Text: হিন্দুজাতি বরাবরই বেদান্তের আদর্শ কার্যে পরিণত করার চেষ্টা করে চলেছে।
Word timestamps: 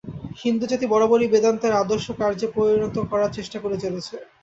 হিন্দুজাতি 0.41 0.85
বরাবরই 0.89 1.27
বেদান্তের 1.27 1.73
আদর্শ 1.81 2.07
কার্যে 2.19 2.47
পরিণত 2.55 2.95
করার 3.11 3.31
চেষ্টা 3.37 3.57
করে 3.59 3.77
চলেছে। 3.83 4.15